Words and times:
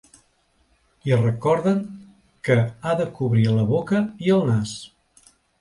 I 1.09 1.13
recorden 1.19 1.83
que 2.47 2.57
ha 2.87 2.97
de 3.03 3.07
cobrir 3.21 3.47
la 3.59 3.69
boca 3.77 4.03
i 4.29 4.37
el 4.39 4.47
nas. 4.53 4.77